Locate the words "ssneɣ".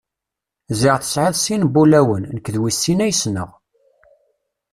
3.15-3.49